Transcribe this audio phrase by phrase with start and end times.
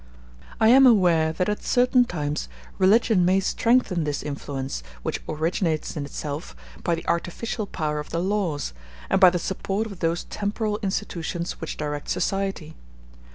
[0.59, 6.05] I am aware that at certain times religion may strengthen this influence, which originates in
[6.05, 8.73] itself, by the artificial power of the laws,
[9.11, 12.73] and by the support of those temporal institutions which direct society.